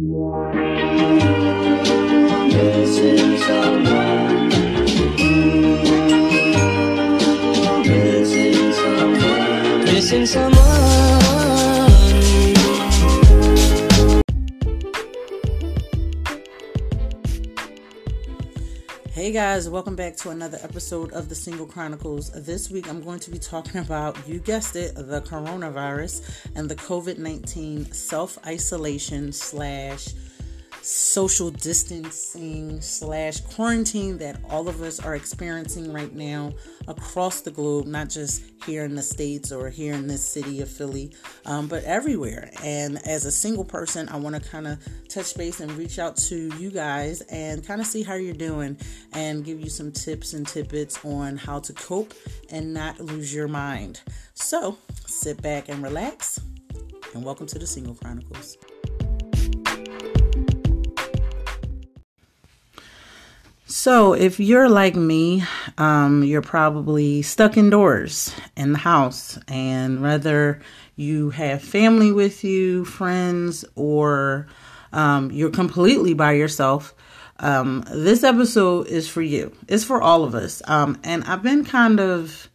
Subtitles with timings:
[0.00, 0.14] Missing
[3.38, 4.48] someone.
[9.86, 10.57] Missing someone.
[19.28, 22.30] Hey guys, welcome back to another episode of the Single Chronicles.
[22.30, 26.22] This week I'm going to be talking about, you guessed it, the coronavirus
[26.54, 30.14] and the COVID 19 self isolation slash
[30.82, 36.52] social distancing slash quarantine that all of us are experiencing right now
[36.86, 40.70] across the globe, not just here in the States or here in this city of
[40.70, 41.12] Philly,
[41.46, 42.50] um, but everywhere.
[42.62, 46.16] And as a single person, I want to kind of touch base and reach out
[46.16, 48.76] to you guys and kind of see how you're doing
[49.12, 52.14] and give you some tips and tidbits on how to cope
[52.50, 54.00] and not lose your mind.
[54.34, 56.40] So sit back and relax,
[57.14, 58.56] and welcome to the Single Chronicles.
[63.70, 65.44] So, if you're like me,
[65.76, 70.62] um, you're probably stuck indoors in the house, and whether
[70.96, 74.46] you have family with you, friends, or
[74.94, 76.94] um, you're completely by yourself,
[77.40, 79.52] um, this episode is for you.
[79.68, 80.62] It's for all of us.
[80.66, 82.47] Um, and I've been kind of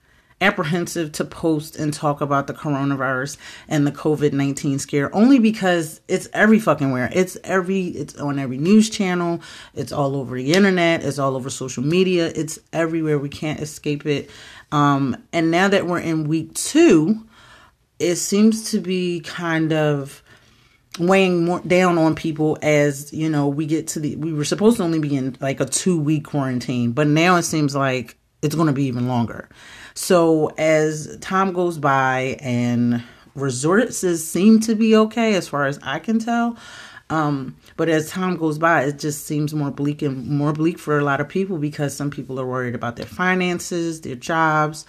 [0.43, 6.01] apprehensive to post and talk about the coronavirus and the COVID 19 scare only because
[6.07, 7.09] it's every fucking where.
[7.13, 9.41] It's every, it's on every news channel.
[9.73, 11.03] It's all over the internet.
[11.03, 12.31] It's all over social media.
[12.35, 13.17] It's everywhere.
[13.17, 14.29] We can't escape it.
[14.71, 17.25] Um, and now that we're in week two,
[17.99, 20.21] it seems to be kind of
[20.99, 24.77] weighing more down on people as you know we get to the we were supposed
[24.77, 28.55] to only be in like a two week quarantine but now it seems like it's
[28.55, 29.49] going to be even longer
[29.93, 33.03] so as time goes by and
[33.35, 36.57] resources seem to be okay as far as I can tell.
[37.09, 40.97] Um, but as time goes by, it just seems more bleak and more bleak for
[40.97, 44.85] a lot of people because some people are worried about their finances, their jobs.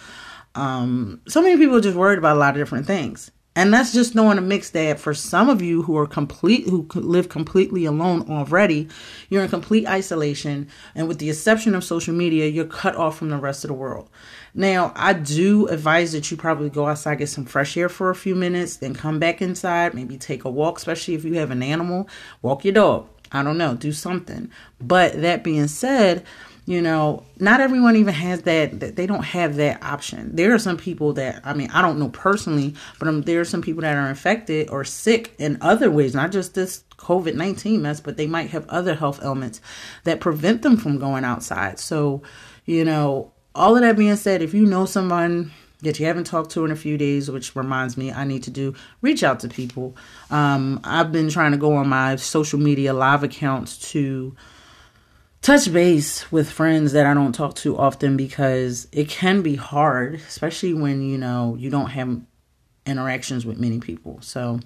[0.54, 3.30] Um, so many people are just worried about a lot of different things.
[3.56, 6.88] And that's just knowing a mix that for some of you who are complete, who
[6.94, 8.88] live completely alone already,
[9.28, 10.68] you're in complete isolation.
[10.94, 13.74] And with the exception of social media, you're cut off from the rest of the
[13.74, 14.10] world.
[14.54, 18.14] Now, I do advise that you probably go outside, get some fresh air for a
[18.14, 21.62] few minutes, then come back inside, maybe take a walk, especially if you have an
[21.62, 22.08] animal,
[22.42, 23.08] walk your dog.
[23.30, 24.50] I don't know, do something.
[24.80, 26.24] But that being said,
[26.66, 30.34] you know, not everyone even has that, they don't have that option.
[30.34, 33.44] There are some people that, I mean, I don't know personally, but um, there are
[33.44, 37.82] some people that are infected or sick in other ways, not just this COVID 19
[37.82, 39.60] mess, but they might have other health ailments
[40.04, 41.78] that prevent them from going outside.
[41.78, 42.22] So,
[42.64, 45.52] you know, all of that being said, if you know someone
[45.82, 48.50] that you haven't talked to in a few days, which reminds me, I need to
[48.50, 49.94] do reach out to people.
[50.30, 54.34] Um, I've been trying to go on my social media live accounts to
[55.44, 60.14] touch base with friends that I don't talk to often because it can be hard,
[60.14, 62.18] especially when you know you don't have
[62.86, 64.18] interactions with many people.
[64.22, 64.58] So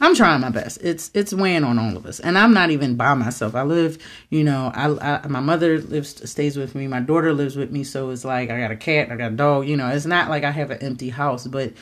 [0.00, 0.82] I'm trying my best.
[0.82, 3.54] It's it's weighing on all of us, and I'm not even by myself.
[3.54, 3.96] I live,
[4.28, 6.88] you know, I, I my mother lives stays with me.
[6.88, 9.36] My daughter lives with me, so it's like I got a cat, I got a
[9.36, 9.68] dog.
[9.68, 11.72] You know, it's not like I have an empty house, but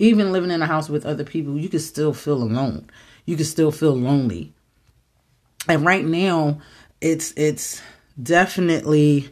[0.00, 2.90] even living in a house with other people, you can still feel alone.
[3.24, 4.52] You can still feel lonely.
[5.68, 6.60] And right now,
[7.00, 7.80] it's it's
[8.20, 9.30] definitely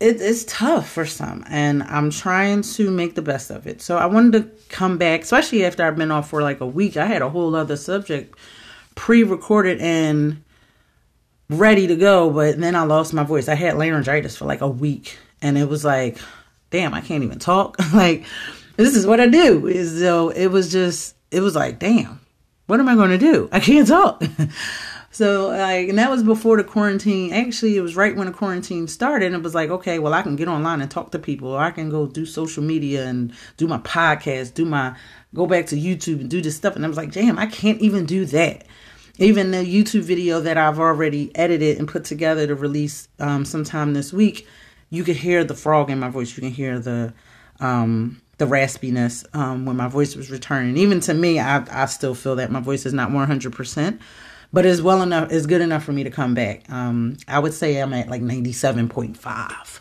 [0.00, 3.82] it, it's tough for some and i'm trying to make the best of it.
[3.82, 6.96] So i wanted to come back especially after i've been off for like a week.
[6.96, 8.36] I had a whole other subject
[8.94, 10.42] pre-recorded and
[11.48, 13.48] ready to go but then i lost my voice.
[13.48, 16.18] I had laryngitis for like a week and it was like
[16.70, 17.76] damn i can't even talk.
[17.92, 18.24] Like
[18.76, 19.66] this is what i do.
[19.66, 22.20] Is so it was just it was like damn
[22.66, 23.48] what am i going to do?
[23.50, 24.22] I can't talk
[25.10, 27.32] So like, and that was before the quarantine.
[27.32, 29.26] Actually, it was right when the quarantine started.
[29.26, 31.48] And it was like, okay, well, I can get online and talk to people.
[31.48, 34.96] Or I can go do social media and do my podcast, do my
[35.34, 36.76] go back to YouTube and do this stuff.
[36.76, 38.66] And I was like, damn, I can't even do that.
[39.18, 43.92] Even the YouTube video that I've already edited and put together to release um, sometime
[43.92, 44.46] this week,
[44.90, 46.36] you can hear the frog in my voice.
[46.36, 47.12] You can hear the
[47.60, 50.76] um, the raspiness um, when my voice was returning.
[50.76, 53.98] Even to me, I, I still feel that my voice is not 100%
[54.52, 56.68] but it's well enough it's good enough for me to come back.
[56.70, 59.80] Um i would say i'm at like 97.5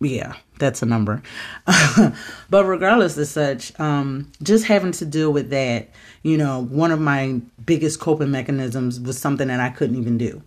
[0.00, 1.22] yeah that's a number.
[2.50, 5.88] But regardless of such um just having to deal with that
[6.22, 10.42] you know one of my biggest coping mechanisms was something that i couldn't even do.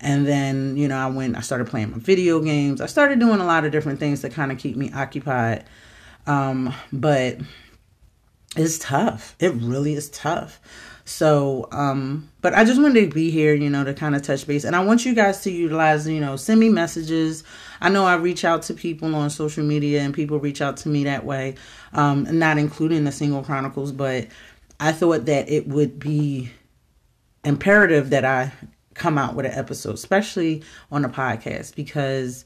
[0.00, 2.80] And then you know i went i started playing my video games.
[2.80, 5.64] I started doing a lot of different things to kind of keep me occupied.
[6.26, 7.38] Um but
[8.56, 9.36] it's tough.
[9.38, 10.60] It really is tough
[11.08, 14.46] So, um, but I just wanted to be here, you know, to kind of touch
[14.46, 14.64] base.
[14.64, 17.44] And I want you guys to utilize, you know, send me messages.
[17.80, 20.90] I know I reach out to people on social media and people reach out to
[20.90, 21.54] me that way,
[21.94, 24.26] um, not including the Single Chronicles, but
[24.80, 26.52] I thought that it would be
[27.42, 28.52] imperative that I
[28.92, 30.62] come out with an episode, especially
[30.92, 32.44] on a podcast, because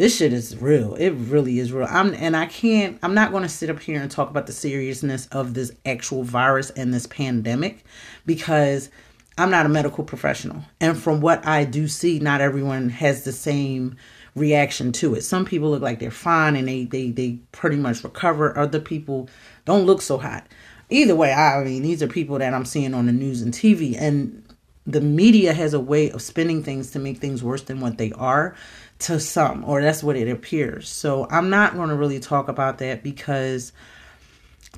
[0.00, 0.94] this shit is real.
[0.94, 1.86] It really is real.
[1.86, 4.52] I'm and I can't I'm not going to sit up here and talk about the
[4.54, 7.84] seriousness of this actual virus and this pandemic
[8.24, 8.88] because
[9.36, 10.64] I'm not a medical professional.
[10.80, 13.94] And from what I do see, not everyone has the same
[14.34, 15.20] reaction to it.
[15.20, 18.56] Some people look like they're fine and they they they pretty much recover.
[18.56, 19.28] Other people
[19.66, 20.46] don't look so hot.
[20.88, 24.00] Either way, I mean, these are people that I'm seeing on the news and TV
[24.00, 24.46] and
[24.86, 28.12] the media has a way of spinning things to make things worse than what they
[28.12, 28.56] are
[29.00, 30.88] to some, or that's what it appears.
[30.88, 33.72] So I'm not going to really talk about that because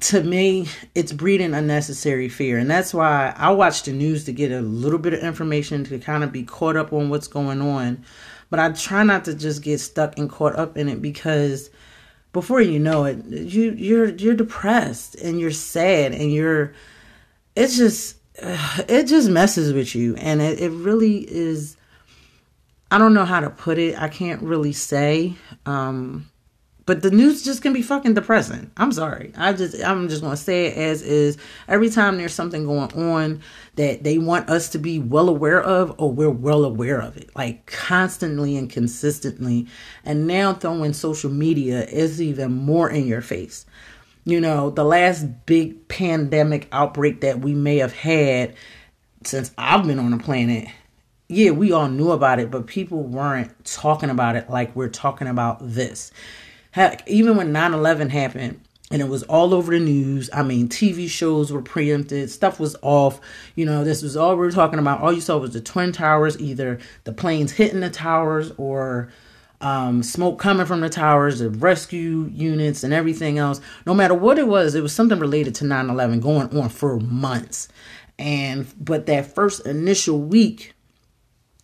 [0.01, 2.59] to me, it's breeding unnecessary fear.
[2.59, 5.99] And that's why I watch the news to get a little bit of information to
[5.99, 8.05] kind of be caught up on what's going on.
[8.51, 11.71] But I try not to just get stuck and caught up in it because
[12.33, 16.73] before you know it, you you're you're depressed and you're sad and you're
[17.55, 21.77] it's just it just messes with you and it, it really is
[22.93, 23.99] I don't know how to put it.
[23.99, 25.33] I can't really say.
[25.65, 26.29] Um,
[26.85, 28.71] but the news just can be fucking depressing.
[28.77, 29.33] I'm sorry.
[29.35, 31.39] I just I'm just gonna say it as is.
[31.69, 33.41] Every time there's something going on
[33.77, 37.35] that they want us to be well aware of, or we're well aware of it,
[37.35, 39.69] like constantly and consistently.
[40.05, 43.65] And now throwing social media is even more in your face.
[44.27, 48.55] You know, the last big pandemic outbreak that we may have had
[49.25, 50.69] since I've been on the planet
[51.33, 55.29] yeah, we all knew about it, but people weren't talking about it like we're talking
[55.29, 56.13] about this.
[56.73, 60.29] Heck, even when 9 11 happened, and it was all over the news.
[60.35, 63.21] I mean, TV shows were preempted, stuff was off.
[63.57, 65.01] You know, this was all we were talking about.
[65.01, 69.11] All you saw was the Twin Towers, either the planes hitting the towers or
[69.63, 73.63] um, smoke coming from the towers, the rescue units, and everything else.
[73.87, 77.01] No matter what it was, it was something related to 9 11 going on for
[77.01, 77.69] months.
[78.19, 80.75] And, but that first initial week,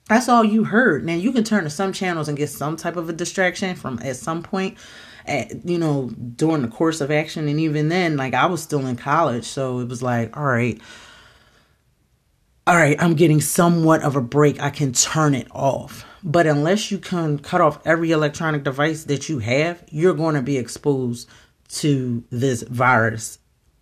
[0.08, 1.04] that's all you heard.
[1.04, 3.98] Now you can turn to some channels and get some type of a distraction from
[4.02, 4.78] at some point
[5.26, 7.46] at you know during the course of action.
[7.48, 10.80] And even then like I was still in college so it was like all right
[12.66, 14.60] all right I'm getting somewhat of a break.
[14.60, 16.04] I can turn it off.
[16.24, 20.42] But unless you can cut off every electronic device that you have you're going to
[20.42, 21.28] be exposed
[21.68, 23.38] to this virus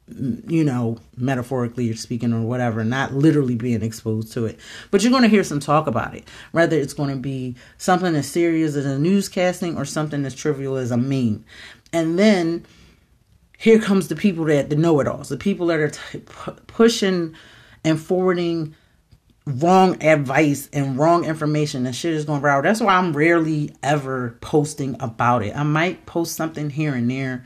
[0.09, 4.61] you know, metaphorically speaking or whatever, not literally being exposed to it.
[4.91, 6.29] But you're going to hear some talk about it.
[6.53, 10.77] Whether it's going to be something as serious as a newscasting or something as trivial
[10.77, 11.45] as a meme.
[11.93, 12.65] And then
[13.59, 15.91] here comes the people that the know-it-alls, the people that are
[16.69, 17.35] pushing
[17.85, 18.77] and forwarding
[19.47, 22.63] wrong advice and wrong information and shit is going viral.
[22.63, 25.57] That's why I'm rarely ever posting about it.
[25.57, 27.45] I might post something here and there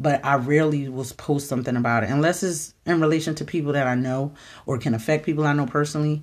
[0.00, 3.86] but I rarely will post something about it unless it's in relation to people that
[3.86, 4.32] I know
[4.64, 6.22] or can affect people I know personally.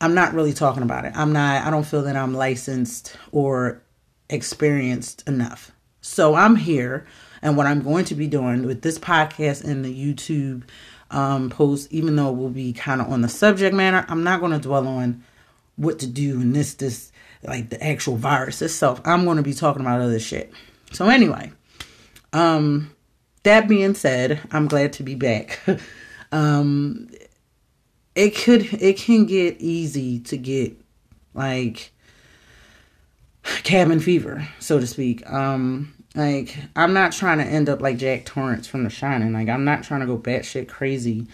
[0.00, 1.12] I'm not really talking about it.
[1.14, 3.84] I'm not, I don't feel that I'm licensed or
[4.28, 5.70] experienced enough.
[6.00, 7.06] So I'm here,
[7.40, 10.64] and what I'm going to be doing with this podcast and the YouTube
[11.12, 14.40] um, post, even though it will be kind of on the subject matter, I'm not
[14.40, 15.22] going to dwell on
[15.76, 17.12] what to do and this, this,
[17.44, 19.00] like the actual virus itself.
[19.04, 20.52] I'm going to be talking about other shit.
[20.90, 21.52] So, anyway,
[22.32, 22.94] um,
[23.42, 25.60] that being said, I'm glad to be back.
[26.32, 27.08] um,
[28.14, 30.76] it could it can get easy to get
[31.34, 31.92] like
[33.64, 35.28] cabin fever, so to speak.
[35.30, 39.32] Um, like I'm not trying to end up like Jack Torrance from The Shining.
[39.32, 41.26] Like I'm not trying to go batshit crazy,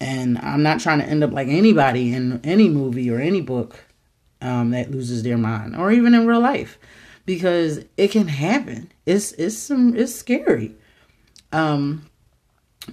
[0.00, 3.84] and I'm not trying to end up like anybody in any movie or any book
[4.40, 6.78] um, that loses their mind, or even in real life
[7.24, 8.90] because it can happen.
[9.06, 10.74] It's it's some it's scary.
[11.52, 12.06] Um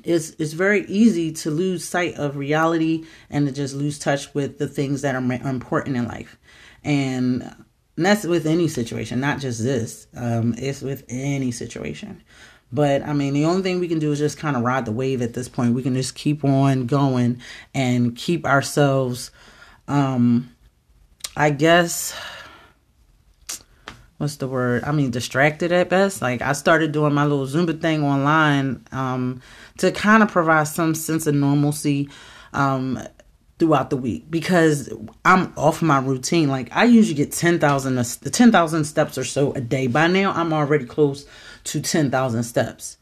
[0.04, 4.60] it's it's very easy to lose sight of reality and to just lose touch with
[4.60, 6.38] the things that are important in life.
[6.84, 7.56] And,
[7.96, 10.08] that's with any situation, not just this.
[10.16, 12.24] Um it's with any situation.
[12.72, 14.92] But I mean, the only thing we can do is just kind of ride the
[14.92, 15.76] wave at this point.
[15.76, 17.40] We can just keep on going
[17.74, 19.32] and keep ourselves
[19.88, 20.50] um
[21.36, 22.16] I guess
[24.24, 24.84] what's the word?
[24.86, 26.22] I mean, distracted at best.
[26.22, 29.42] Like I started doing my little Zumba thing online um,
[29.78, 32.10] to kind of provide some sense of normalcy
[32.54, 33.00] um,
[33.60, 34.92] throughout the week because
[35.26, 36.50] I'm off my routine.
[36.50, 39.88] Like I usually get 10,000 the 10,000 steps or so a day.
[39.88, 41.28] By now I'm already close
[41.66, 42.98] to 10,000 steps.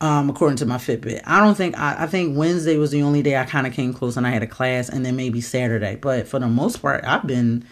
[0.00, 3.22] Um, according to my Fitbit, I don't think I, I think Wednesday was the only
[3.22, 5.96] day I kind of came close and I had a class, and then maybe Saturday.
[5.96, 7.64] But for the most part, I've been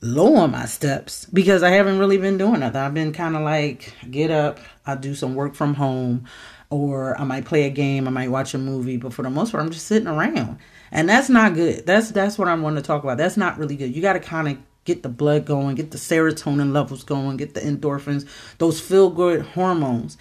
[0.00, 2.80] low on my steps because I haven't really been doing nothing.
[2.80, 6.26] I've been kind of like get up, I do some work from home,
[6.70, 9.52] or I might play a game, I might watch a movie, but for the most
[9.52, 10.58] part, I'm just sitting around,
[10.90, 11.86] and that's not good.
[11.86, 13.18] That's that's what I want to talk about.
[13.18, 13.94] That's not really good.
[13.94, 17.54] You got to kind of get the blood going, get the serotonin levels going, get
[17.54, 18.26] the endorphins,
[18.58, 20.16] those feel good hormones.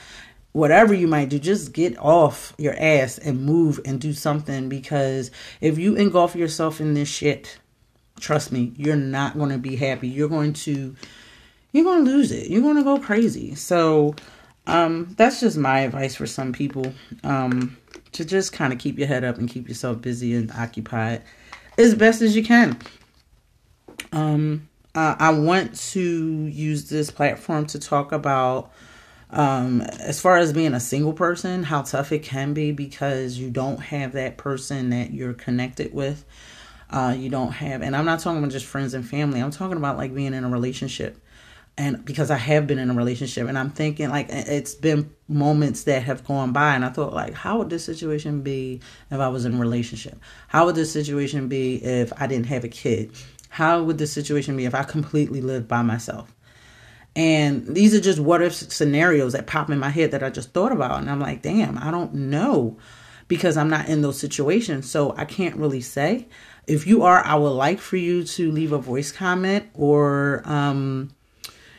[0.52, 5.30] Whatever you might do, just get off your ass and move and do something because
[5.60, 7.60] if you engulf yourself in this shit,
[8.20, 10.08] trust me, you're not going to be happy.
[10.08, 10.96] You're going to
[11.72, 12.50] you're going to lose it.
[12.50, 13.56] You're going to go crazy.
[13.56, 14.16] So,
[14.68, 16.94] um that's just my advice for some people.
[17.24, 17.78] Um
[18.14, 21.22] to just kind of keep your head up and keep yourself busy and occupied
[21.78, 22.78] as best as you can.
[24.12, 28.72] Um, uh, I want to use this platform to talk about,
[29.30, 33.50] um, as far as being a single person, how tough it can be because you
[33.50, 36.24] don't have that person that you're connected with.
[36.90, 39.42] Uh, you don't have, and I'm not talking about just friends and family.
[39.42, 41.20] I'm talking about like being in a relationship
[41.78, 45.84] and because I have been in a relationship and I'm thinking like it's been moments
[45.84, 49.28] that have gone by and I thought like how would this situation be if I
[49.28, 50.18] was in a relationship?
[50.48, 53.12] How would this situation be if I didn't have a kid?
[53.50, 56.34] How would the situation be if I completely lived by myself?
[57.16, 60.52] And these are just what if scenarios that pop in my head that I just
[60.52, 61.00] thought about.
[61.00, 62.78] And I'm like, damn, I don't know
[63.30, 64.90] because I'm not in those situations.
[64.90, 66.28] So I can't really say.
[66.68, 71.12] If you are, I would like for you to leave a voice comment or, um,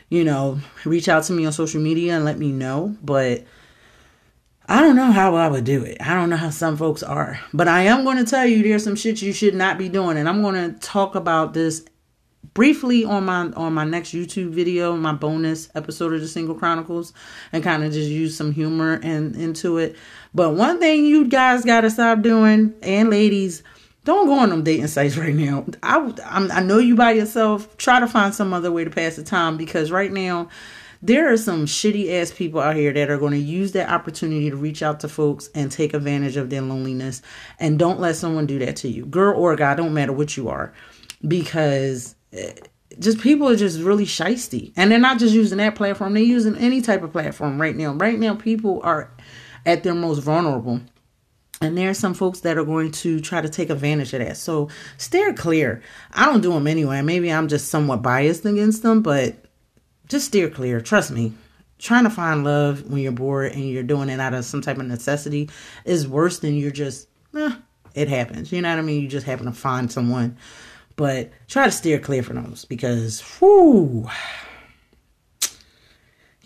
[0.09, 2.95] you know, reach out to me on social media and let me know.
[3.03, 3.43] But
[4.69, 5.97] I don't know how I would do it.
[6.01, 7.39] I don't know how some folks are.
[7.53, 10.17] But I am going to tell you there's some shit you should not be doing.
[10.17, 11.85] And I'm going to talk about this
[12.53, 17.13] briefly on my on my next YouTube video, my bonus episode of the Single Chronicles,
[17.53, 19.95] and kind of just use some humor and into it.
[20.33, 23.63] But one thing you guys got to stop doing, and ladies,
[24.07, 25.65] don't go on them dating sites right now.
[25.83, 27.75] I I'm, I know you by yourself.
[27.75, 30.47] Try to find some other way to pass the time because right now
[31.01, 34.49] there are some shitty ass people out here that are going to use that opportunity
[34.49, 37.21] to reach out to folks and take advantage of their loneliness.
[37.59, 40.47] And don't let someone do that to you, girl or guy, don't matter what you
[40.47, 40.73] are,
[41.27, 42.53] because eh,
[42.99, 44.71] just people are just really shisty.
[44.77, 47.91] And they're not just using that platform, they're using any type of platform right now.
[47.91, 49.11] Right now, people are
[49.65, 50.79] at their most vulnerable.
[51.59, 54.37] And there are some folks that are going to try to take advantage of that.
[54.37, 55.81] So steer clear.
[56.13, 57.01] I don't do them anyway.
[57.01, 59.35] Maybe I'm just somewhat biased against them, but
[60.07, 60.81] just steer clear.
[60.81, 61.33] Trust me.
[61.79, 64.77] Trying to find love when you're bored and you're doing it out of some type
[64.77, 65.49] of necessity
[65.85, 67.55] is worse than you're just, eh,
[67.93, 68.51] it happens.
[68.51, 69.01] You know what I mean?
[69.01, 70.37] You just happen to find someone.
[70.95, 74.09] But try to steer clear from those because, whoo,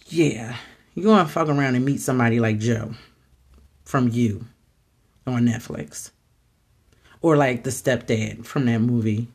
[0.08, 0.58] yeah,
[0.94, 2.94] you're going to fuck around and meet somebody like Joe
[3.86, 4.46] from You
[5.26, 6.12] on Netflix.
[7.22, 9.28] Or like the stepdad from that movie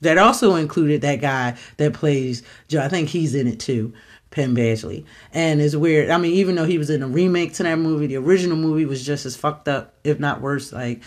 [0.00, 2.82] that also included that guy that plays Joe.
[2.82, 3.94] I think he's in it too,
[4.30, 5.04] Penn Badgley.
[5.32, 6.10] And it's weird.
[6.10, 8.84] I mean, even though he was in a remake to that movie, the original movie
[8.84, 10.72] was just as fucked up, if not worse.
[10.72, 11.02] Like,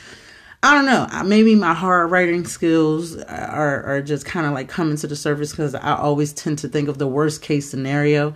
[0.61, 1.07] I don't know.
[1.23, 5.51] Maybe my horror writing skills are, are just kind of like coming to the surface
[5.51, 8.33] because I always tend to think of the worst case scenario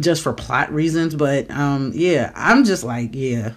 [0.00, 1.14] just for plot reasons.
[1.14, 3.52] But um, yeah, I'm just like, yeah.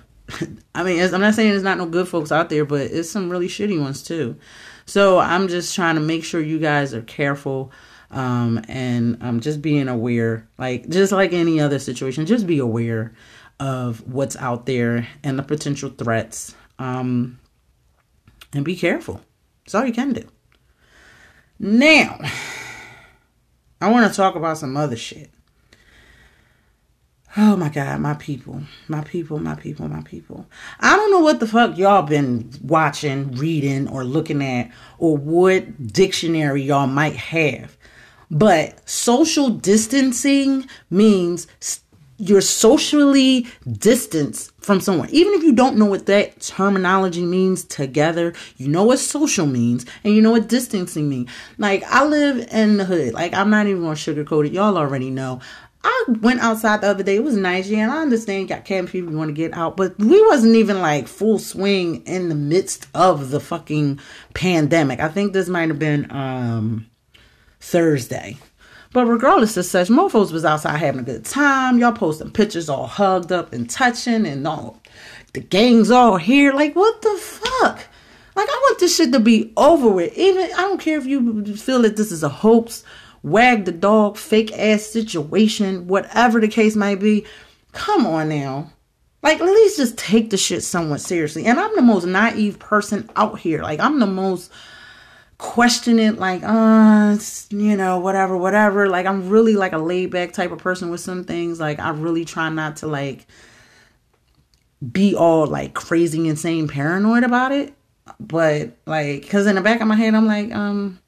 [0.75, 3.29] I mean, I'm not saying there's not no good folks out there, but it's some
[3.29, 4.37] really shitty ones too.
[4.85, 7.71] So I'm just trying to make sure you guys are careful
[8.11, 13.13] um, and um, just being aware, like just like any other situation, just be aware
[13.59, 17.39] of what's out there and the potential threats, um,
[18.53, 19.21] and be careful.
[19.65, 20.23] That's all you can do.
[21.59, 22.19] Now,
[23.81, 25.31] I want to talk about some other shit.
[27.35, 30.47] Oh my God, my people, my people, my people, my people.
[30.79, 35.91] I don't know what the fuck y'all been watching, reading, or looking at, or what
[35.91, 37.77] dictionary y'all might have.
[38.31, 41.47] But social distancing means
[42.17, 45.09] you're socially distanced from someone.
[45.11, 49.85] Even if you don't know what that terminology means together, you know what social means
[50.03, 51.29] and you know what distancing means.
[51.57, 53.13] Like I live in the hood.
[53.13, 54.53] Like I'm not even gonna sugarcoat it.
[54.53, 55.41] Y'all already know.
[55.87, 57.15] I went outside the other day.
[57.15, 59.77] It was nice, yeah, and I understand you got camp people want to get out,
[59.77, 63.99] but we wasn't even like full swing in the midst of the fucking
[64.33, 64.99] pandemic.
[64.99, 66.87] I think this might have been um
[67.61, 68.37] Thursday.
[68.91, 71.77] But regardless of such, mofos was outside having a good time.
[71.77, 74.81] Y'all posting pictures all hugged up and touching and all
[75.33, 76.51] the gang's all here.
[76.51, 77.79] Like, what the fuck?
[78.35, 80.17] Like, I want this shit to be over with.
[80.17, 82.83] Even I don't care if you feel that this is a hoax
[83.23, 87.25] wag the dog, fake ass situation, whatever the case might be.
[87.73, 88.71] Come on now.
[89.23, 91.45] Like, at least just take the shit somewhat seriously.
[91.45, 93.61] And I'm the most naive person out here.
[93.61, 94.51] Like, I'm the most
[95.37, 97.17] questioning, like, uh,
[97.49, 98.87] you know, whatever, whatever.
[98.87, 101.59] Like, I'm really like a laid back type of person with some things.
[101.59, 103.27] Like, I really try not to like
[104.91, 107.73] be all like crazy, insane, paranoid about it.
[108.19, 110.99] But like, because in the back of my head, I'm like, um,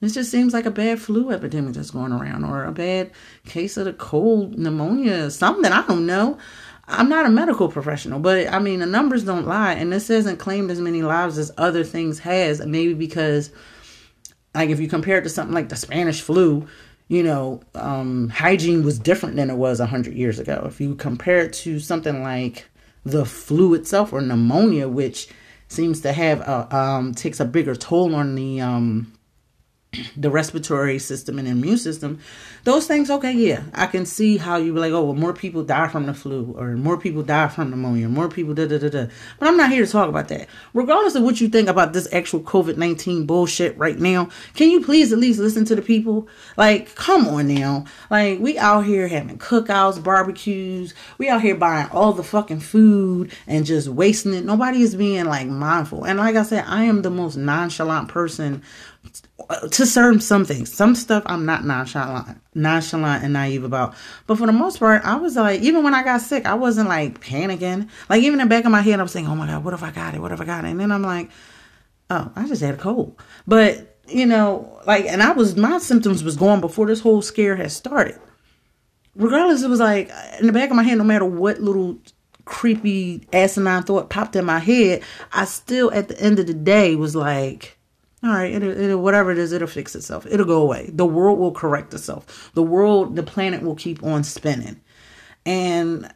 [0.00, 3.10] this just seems like a bad flu epidemic that's going around, or a bad
[3.46, 5.72] case of the cold pneumonia, something.
[5.72, 6.38] I don't know.
[6.86, 10.38] I'm not a medical professional, but I mean the numbers don't lie, and this hasn't
[10.38, 12.64] claimed as many lives as other things has.
[12.64, 13.50] Maybe because,
[14.54, 16.66] like, if you compare it to something like the Spanish flu,
[17.08, 20.64] you know, um, hygiene was different than it was hundred years ago.
[20.66, 22.66] If you compare it to something like
[23.04, 25.28] the flu itself or pneumonia, which
[25.68, 29.12] seems to have a, um, takes a bigger toll on the um,
[30.16, 32.20] the respiratory system and immune system,
[32.64, 35.62] those things, okay, yeah, I can see how you be like, oh, well, more people
[35.62, 38.88] die from the flu, or more people die from pneumonia, more people da da da
[38.88, 39.06] da.
[39.38, 40.48] But I'm not here to talk about that.
[40.74, 44.82] Regardless of what you think about this actual COVID 19 bullshit right now, can you
[44.82, 46.28] please at least listen to the people?
[46.56, 47.86] Like, come on now.
[48.10, 53.32] Like, we out here having cookouts, barbecues, we out here buying all the fucking food
[53.46, 54.44] and just wasting it.
[54.44, 56.04] Nobody is being like mindful.
[56.04, 58.62] And like I said, I am the most nonchalant person
[59.48, 60.72] to certain some things.
[60.72, 63.94] Some stuff I'm not nonchalant, nonchalant and naive about.
[64.26, 66.88] But for the most part, I was like, even when I got sick, I wasn't
[66.88, 67.88] like panicking.
[68.08, 69.74] Like even in the back of my head, I was saying, "Oh my god, what
[69.74, 70.20] if I got it?
[70.20, 71.30] What if I got it?" And then I'm like,
[72.10, 76.22] "Oh, I just had a cold." But you know, like, and I was my symptoms
[76.22, 78.20] was gone before this whole scare had started.
[79.14, 81.98] Regardless, it was like in the back of my head, no matter what little
[82.44, 85.02] creepy asinine thought popped in my head,
[85.32, 87.77] I still at the end of the day was like
[88.22, 90.26] all right, it'll, it'll, whatever it is, it'll fix itself.
[90.28, 90.90] It'll go away.
[90.92, 92.50] The world will correct itself.
[92.54, 94.80] The world, the planet will keep on spinning.
[95.46, 96.12] And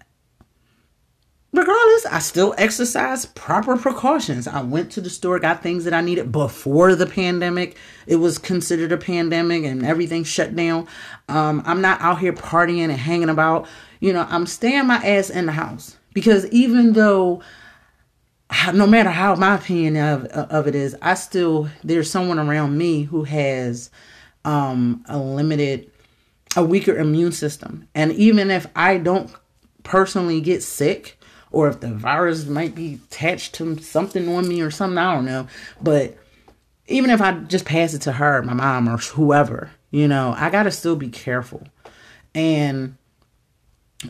[1.52, 4.49] regardless, I still exercise proper precautions.
[4.49, 7.76] I went to the store, got things that I needed before the pandemic.
[8.09, 10.88] It was considered a pandemic and everything shut down.
[11.28, 13.69] Um, I'm not out here partying and hanging about.
[14.00, 17.43] You know, I'm staying my ass in the house because even though
[18.75, 23.04] no matter how my opinion of of it is, I still there's someone around me
[23.04, 23.91] who has
[24.45, 25.91] um, a limited,
[26.56, 29.30] a weaker immune system, and even if I don't
[29.82, 31.19] personally get sick,
[31.50, 35.26] or if the virus might be attached to something on me or something, I don't
[35.26, 35.47] know,
[35.80, 36.17] but
[36.88, 40.50] even if I just pass it to her, my mom or whoever, you know, I
[40.50, 41.62] gotta still be careful,
[42.34, 42.97] and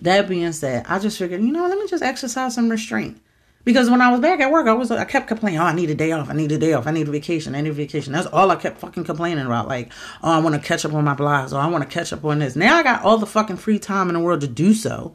[0.01, 3.22] that being said, I just figured, you know, let me just exercise some restraint.
[3.65, 5.91] Because when I was back at work, I was I kept complaining, oh, I need
[5.91, 7.75] a day off, I need a day off, I need a vacation, I need a
[7.75, 8.13] vacation.
[8.13, 9.69] That's all I kept fucking complaining about.
[9.69, 12.13] Like, oh, I want to catch up on my blogs, or I want to catch
[12.13, 12.57] up on this.
[12.57, 15.15] Now I got all the fucking free time in the world to do so.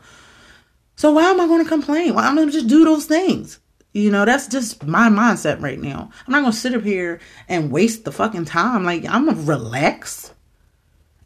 [0.95, 2.15] So why am I going to complain?
[2.15, 3.59] Why I'm gonna just do those things.
[3.93, 6.09] You know, that's just my mindset right now.
[6.25, 8.83] I'm not gonna sit up here and waste the fucking time.
[8.83, 10.33] Like I'm gonna relax,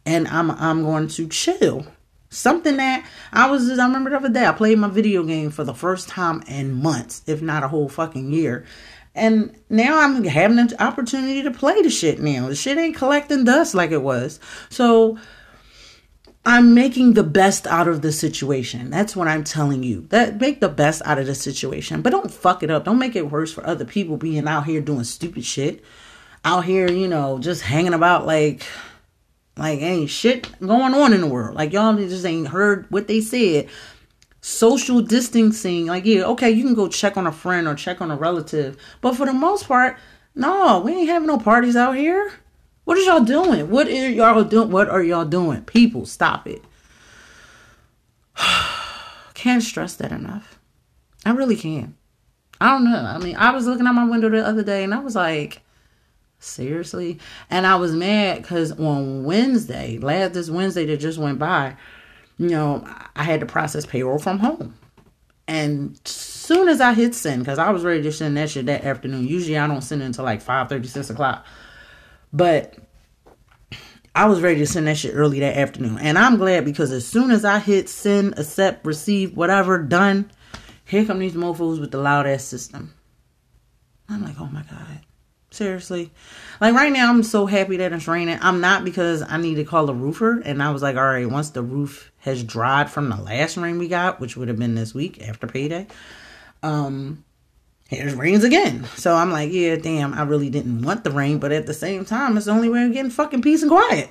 [0.06, 1.86] and I'm I'm going to chill.
[2.34, 5.66] Something that I was, I remember the other day, I played my video game for
[5.66, 8.66] the first time in months, if not a whole fucking year.
[9.14, 12.48] And now I'm having an opportunity to play the shit now.
[12.48, 14.40] The shit ain't collecting dust like it was.
[14.70, 15.20] So
[16.46, 18.90] I'm making the best out of the situation.
[18.90, 20.08] That's what I'm telling you.
[20.10, 22.02] That make the best out of the situation.
[22.02, 22.86] But don't fuck it up.
[22.86, 25.84] Don't make it worse for other people being out here doing stupid shit.
[26.46, 28.66] Out here, you know, just hanging about like
[29.58, 31.56] like, ain't shit going on in the world.
[31.56, 33.68] Like, y'all just ain't heard what they said.
[34.40, 38.10] Social distancing, like, yeah, okay, you can go check on a friend or check on
[38.10, 38.76] a relative.
[39.02, 39.98] But for the most part,
[40.34, 42.32] no, we ain't having no parties out here.
[42.86, 43.70] What are y'all doing?
[43.70, 44.72] What are y'all doing?
[44.72, 45.62] What are y'all doing?
[45.64, 46.64] People, stop it.
[49.34, 50.60] can't stress that enough.
[51.26, 51.96] I really can.
[52.60, 52.98] I don't know.
[52.98, 55.62] I mean, I was looking out my window the other day and I was like,
[56.44, 61.76] seriously and i was mad because on wednesday last this wednesday that just went by
[62.38, 62.84] you know
[63.16, 64.74] i had to process payroll from home
[65.48, 68.84] and soon as i hit send because i was ready to send that shit that
[68.84, 71.46] afternoon usually i don't send until like 5 36 o'clock
[72.34, 72.76] but
[74.14, 75.98] I was ready to send that shit early that afternoon.
[76.00, 80.32] And I'm glad because as soon as I hit send, accept, receive, whatever, done,
[80.86, 82.94] here come these mofos with the loud ass system.
[84.10, 85.00] I'm like, oh my God.
[85.52, 86.12] Seriously.
[86.62, 88.40] Like right now, I'm so happy that it's raining.
[88.42, 90.40] I'm not because I need to call a roofer.
[90.40, 93.78] And I was like, all right, once the roof has dried from the last rain
[93.78, 95.88] we got, which would have been this week after payday,
[96.64, 97.26] um,
[97.90, 98.86] it rains again.
[98.96, 101.40] So I'm like, yeah, damn, I really didn't want the rain.
[101.40, 104.10] But at the same time, it's the only way of getting fucking peace and quiet.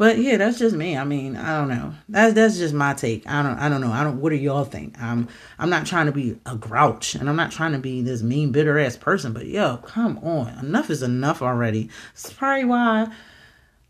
[0.00, 0.96] But yeah, that's just me.
[0.96, 1.92] I mean, I don't know.
[2.08, 3.26] That's that's just my take.
[3.26, 3.92] I don't I don't know.
[3.92, 4.98] I don't what do y'all think?
[4.98, 8.22] I'm I'm not trying to be a grouch and I'm not trying to be this
[8.22, 10.58] mean bitter ass person, but yo, come on.
[10.64, 11.90] Enough is enough already.
[12.14, 13.12] It's probably why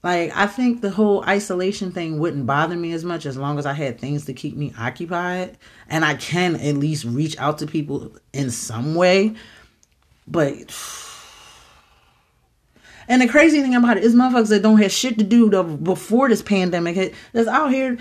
[0.03, 3.65] like I think the whole isolation thing wouldn't bother me as much as long as
[3.65, 7.69] I had things to keep me occupied and I can at least reach out to
[7.69, 9.37] people in some way.
[10.27, 10.73] But
[13.11, 16.29] and the crazy thing about it is motherfuckers that don't have shit to do before
[16.29, 17.99] this pandemic hit that's out here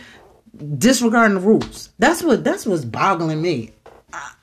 [0.78, 1.90] disregarding the rules.
[1.98, 3.72] That's what that's what's boggling me.
[4.14, 4.34] I,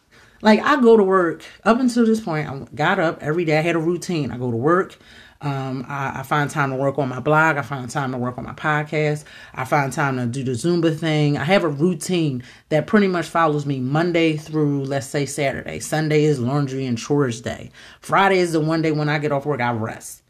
[0.42, 3.58] like I go to work up until this point, I got up every day.
[3.58, 4.32] I had a routine.
[4.32, 4.98] I go to work.
[5.40, 7.58] Um, I, I, find time to work on my blog.
[7.58, 9.22] I find time to work on my podcast.
[9.54, 11.36] I find time to do the Zumba thing.
[11.36, 15.78] I have a routine that pretty much follows me Monday through, let's say, Saturday.
[15.78, 17.70] Sunday is laundry and chores day.
[18.00, 20.22] Friday is the one day when I get off work, I rest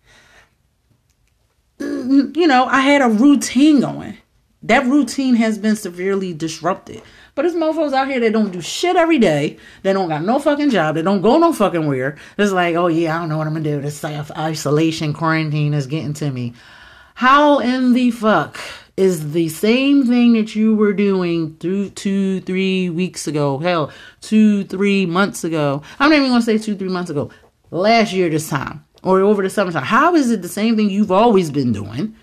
[1.78, 4.18] you know, I had a routine going.
[4.62, 7.02] That routine has been severely disrupted.
[7.34, 9.58] But there's motherfuckers out here that don't do shit every day.
[9.82, 10.94] They don't got no fucking job.
[10.94, 12.16] They don't go no fucking where.
[12.38, 13.80] It's like, oh yeah, I don't know what I'm gonna do.
[13.80, 16.54] This self isolation quarantine is getting to me.
[17.14, 18.58] How in the fuck
[18.96, 23.58] is the same thing that you were doing through two, three weeks ago?
[23.58, 25.82] Hell, two, three months ago.
[26.00, 27.30] I'm not even gonna say two, three months ago.
[27.70, 29.84] Last year this time or over the summertime.
[29.84, 32.16] How is it the same thing you've always been doing?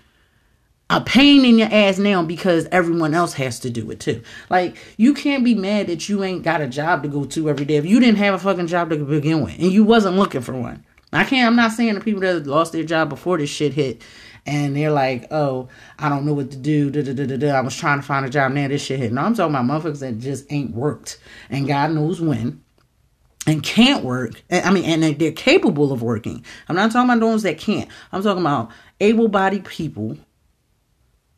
[0.90, 4.22] A pain in your ass now because everyone else has to do it too.
[4.50, 7.64] Like you can't be mad that you ain't got a job to go to every
[7.64, 10.42] day if you didn't have a fucking job to begin with and you wasn't looking
[10.42, 10.84] for one.
[11.10, 11.46] I can't.
[11.46, 14.02] I'm not saying the people that lost their job before this shit hit
[14.44, 15.68] and they're like, oh,
[15.98, 16.90] I don't know what to do.
[16.90, 17.50] Da, da, da, da, da.
[17.52, 18.52] I was trying to find a job.
[18.52, 19.12] Now this shit hit.
[19.12, 21.18] No, I'm talking about motherfuckers that just ain't worked.
[21.48, 22.63] And God knows when
[23.46, 24.42] and can't work.
[24.50, 26.44] I mean, and they're capable of working.
[26.68, 27.88] I'm not talking about those that can't.
[28.12, 30.16] I'm talking about able-bodied people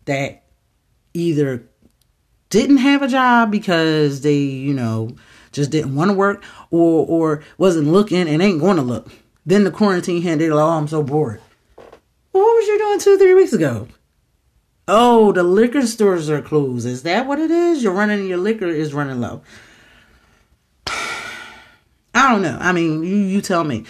[0.05, 0.45] that
[1.15, 1.69] either
[2.51, 5.17] didn't have a job because they, you know,
[5.53, 9.11] just didn't want to work or or wasn't looking and ain't going to look.
[9.45, 10.39] Then the quarantine hit.
[10.39, 11.41] They're like, "Oh, I'm so bored."
[11.77, 13.89] Well, what was you doing two, three weeks ago?
[14.89, 16.87] Oh, the liquor stores are closed.
[16.87, 17.83] Is that what it is?
[17.83, 19.43] You're running your liquor is running low.
[22.27, 22.59] I don't know.
[22.61, 23.85] I mean, you you tell me.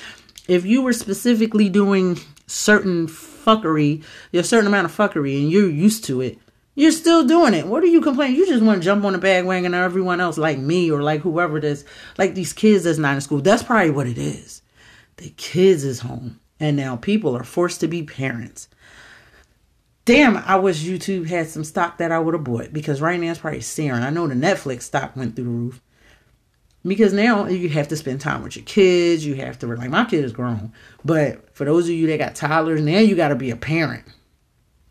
[0.47, 6.05] If you were specifically doing certain fuckery, a certain amount of fuckery, and you're used
[6.05, 6.39] to it,
[6.75, 7.67] you're still doing it.
[7.67, 8.37] What are you complaining?
[8.37, 11.23] You just want to jump on the bandwagon of everyone else, like me or like
[11.23, 11.87] whoever it is,
[12.19, 13.41] like these kids that's not in school.
[13.41, 14.61] That's probably what it is.
[15.17, 18.69] The kids is home, and now people are forced to be parents.
[20.05, 23.31] Damn, I wish YouTube had some stock that I would have bought because right now
[23.31, 24.03] it's probably searing.
[24.03, 25.81] I know the Netflix stock went through the roof
[26.87, 29.27] because now you have to spend time with your kids.
[29.27, 30.73] You have to like my kid is grown,
[31.05, 34.05] but for those of you that got toddlers, now you got to be a parent.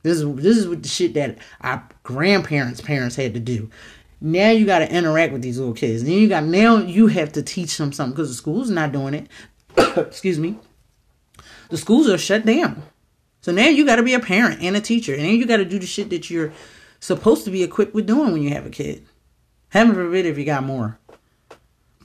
[0.04, 3.70] This is this is what the shit that our grandparents' parents had to do.
[4.22, 6.04] Now you got to interact with these little kids.
[6.04, 9.14] Then you got now you have to teach them something because the school's not doing
[9.14, 9.28] it.
[9.98, 10.58] Excuse me.
[11.70, 12.84] The schools are shut down.
[13.42, 15.58] So now you got to be a parent and a teacher, and then you got
[15.58, 16.52] to do the shit that you're
[17.00, 19.06] supposed to be equipped with doing when you have a kid.
[19.70, 21.00] Heaven forbid if you got more.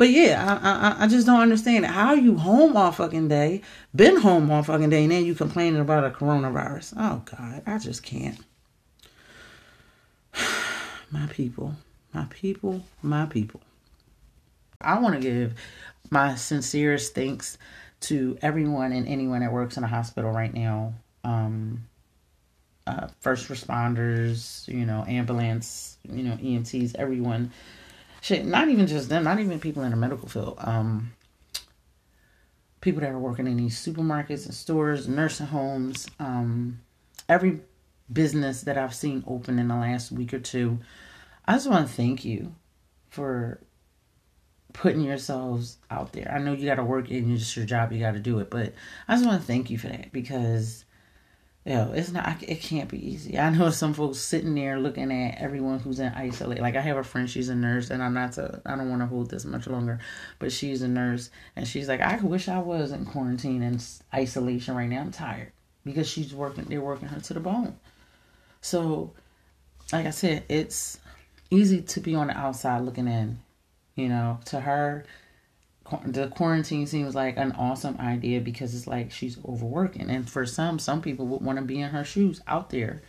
[0.01, 1.91] But yeah, I, I I just don't understand it.
[1.91, 3.61] How are you home all fucking day,
[3.95, 6.95] been home all fucking day, and then you complaining about a coronavirus?
[6.97, 8.39] Oh God, I just can't.
[11.11, 11.75] my people,
[12.15, 13.61] my people, my people.
[14.81, 15.53] I want to give
[16.11, 17.59] my sincerest thanks
[18.01, 20.95] to everyone and anyone that works in a hospital right now.
[21.25, 21.85] Um,
[22.87, 27.53] uh, first responders, you know, ambulance, you know, EMTs, everyone
[28.21, 30.57] shit, not even just them, not even people in the medical field.
[30.59, 31.13] Um,
[32.81, 36.81] people that are working in these supermarkets and stores, nursing homes, um,
[37.29, 37.61] every
[38.13, 40.79] business that I've seen open in the last week or two.
[41.47, 42.55] I just want to thank you
[43.09, 43.61] for
[44.73, 46.31] putting yourselves out there.
[46.33, 48.51] I know you got to work and it's your job, you got to do it,
[48.51, 48.73] but
[49.09, 50.85] I just want to thank you for that because
[51.66, 52.42] Yo, it's not.
[52.42, 53.38] It can't be easy.
[53.38, 56.61] I know some folks sitting there looking at everyone who's in isolate.
[56.61, 58.62] Like I have a friend, she's a nurse, and I'm not to.
[58.64, 59.99] I don't want to hold this much longer,
[60.38, 64.75] but she's a nurse, and she's like, I wish I was in quarantine and isolation
[64.75, 65.03] right now.
[65.03, 65.53] I'm tired
[65.85, 66.64] because she's working.
[66.64, 67.77] They're working her to the bone.
[68.62, 69.12] So,
[69.92, 70.99] like I said, it's
[71.51, 73.38] easy to be on the outside looking in.
[73.96, 75.05] You know, to her,
[76.05, 80.11] the quarantine seems like an awesome idea because it's like she's overworking.
[80.11, 83.03] And for some some people would want to be in her shoes out there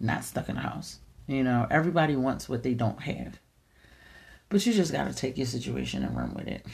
[0.00, 0.98] not stuck in the house.
[1.26, 3.38] You know everybody wants what they don't have.
[4.48, 6.64] But you just got to take your situation and run with it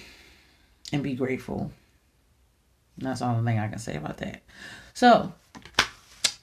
[0.93, 1.71] and be grateful.
[2.99, 4.43] That's all the thing i can say about that.
[4.95, 5.33] So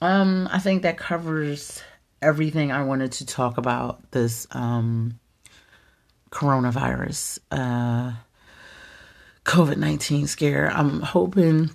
[0.00, 1.82] um i think that covers
[2.20, 5.18] everything I wanted to talk about this um,
[6.30, 8.12] coronavirus, uh,
[9.48, 10.70] COVID 19 scare.
[10.70, 11.70] I'm hoping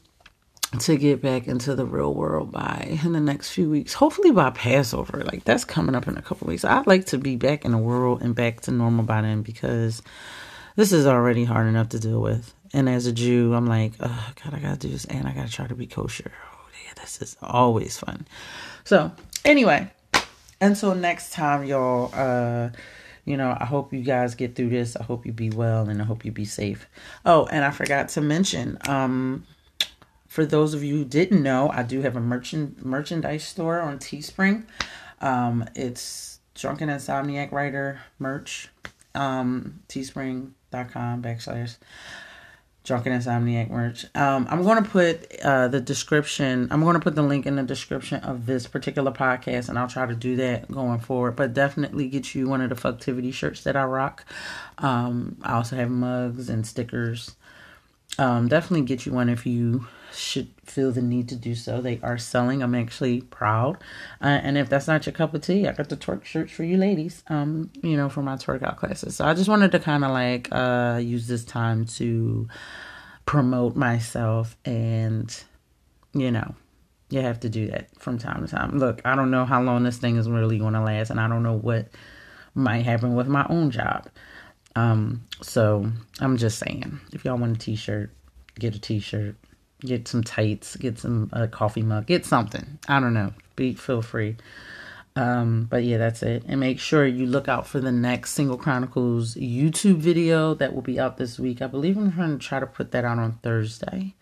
[0.80, 3.96] to get back into the real world by in the next few weeks.
[3.96, 5.24] Hopefully by Passover.
[5.24, 6.64] Like that's coming up in a couple weeks.
[6.64, 10.04] I'd like to be back in the world and back to normal by then because
[10.76, 12.54] this is already hard enough to deal with.
[12.74, 15.52] And as a Jew, I'm like, oh God, I gotta do this and I gotta
[15.52, 16.32] try to be kosher.
[16.32, 18.28] Oh yeah, this is always fun.
[18.84, 19.12] So
[19.46, 19.92] anyway,
[20.62, 22.70] until next time, y'all, uh,
[23.26, 24.96] you know, I hope you guys get through this.
[24.96, 26.88] I hope you be well and I hope you be safe.
[27.26, 29.46] Oh, and I forgot to mention, um,
[30.28, 34.00] for those of you who didn't know, I do have a merchant merchandise store on
[34.00, 34.64] Teespring.
[35.22, 38.70] Um, it's Drunken Insomniac Writer merch.
[39.16, 41.78] Um, teespring.com backslash
[42.84, 44.06] Drunken Insomniac merch.
[44.14, 46.68] Um, I'm going to put uh, the description.
[46.70, 49.88] I'm going to put the link in the description of this particular podcast, and I'll
[49.88, 51.38] try to do that going forward.
[51.38, 54.26] But definitely get you one of the Fucktivity shirts that I rock.
[54.80, 57.36] Um, I also have mugs and stickers.
[58.20, 61.82] Um, definitely get you one if you should feel the need to do so.
[61.82, 62.62] They are selling.
[62.62, 63.78] I'm actually proud.
[64.22, 66.64] Uh, and if that's not your cup of tea, I got the twerk shirts for
[66.64, 67.24] you ladies.
[67.28, 69.16] Um, you know, for my twerk out classes.
[69.16, 72.48] So I just wanted to kind of like uh use this time to
[73.26, 75.34] promote myself and
[76.14, 76.54] you know
[77.14, 78.80] you have to do that from time to time.
[78.80, 81.28] Look, I don't know how long this thing is really going to last, and I
[81.28, 81.90] don't know what
[82.56, 84.08] might happen with my own job.
[84.76, 85.88] Um, so
[86.20, 88.10] I'm just saying, if y'all want a t-shirt,
[88.60, 89.36] get a t-shirt,
[89.82, 92.80] get some tights, get some a coffee mug, get something.
[92.88, 93.34] I don't know.
[93.56, 94.38] Be feel free.
[95.16, 96.44] Um, but yeah, that's it.
[96.48, 100.82] And make sure you look out for the next Single Chronicles YouTube video that will
[100.82, 101.62] be out this week.
[101.62, 104.16] I believe I'm going to try to put that out on Thursday.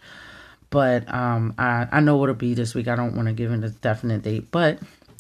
[0.70, 2.88] But um, I, I know what'll be this week.
[2.88, 4.52] I don't want to give it a definite date.
[4.52, 4.80] But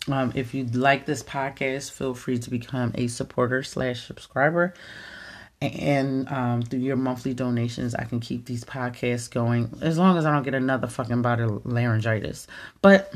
[0.09, 4.73] um, if you like this podcast, feel free to become a supporter slash subscriber
[5.61, 10.25] and um, through your monthly donations, I can keep these podcasts going as long as
[10.25, 12.47] I don't get another fucking bout of laryngitis.
[12.81, 13.13] But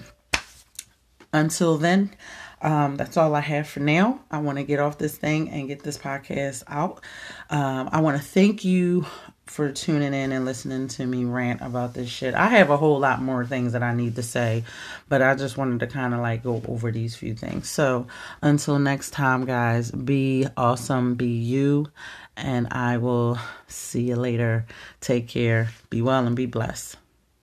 [1.34, 2.15] until then,
[2.62, 4.21] um, that's all I have for now.
[4.31, 7.01] I want to get off this thing and get this podcast out.
[7.49, 9.05] Um, I want to thank you
[9.45, 12.34] for tuning in and listening to me rant about this shit.
[12.34, 14.63] I have a whole lot more things that I need to say,
[15.08, 17.69] but I just wanted to kind of like go over these few things.
[17.69, 18.08] So
[18.41, 21.88] until next time, guys, be awesome, be you,
[22.37, 24.65] and I will see you later.
[25.01, 26.97] Take care, be well, and be blessed.